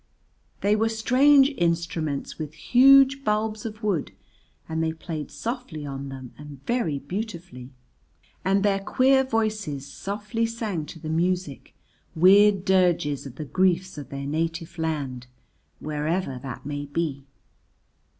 [0.61, 4.11] They were strange instruments with huge bulbs of wood,
[4.67, 7.69] and they played softly on them and very beautifully,
[8.43, 11.75] and their queer voices softly sang to the music
[12.15, 15.27] weird dirges of the griefs of their native land
[15.79, 17.27] wherever that may be.